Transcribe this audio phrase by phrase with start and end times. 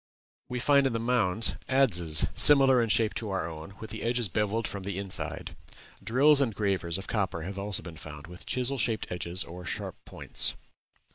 [0.49, 4.29] We find in the mounds adzes similar in shape to our own, with the edges
[4.29, 5.55] bevelled from the inside.
[6.03, 10.03] Drills and gravers of copper have also been found, with chisel shaped edges or sharp
[10.05, 10.55] points.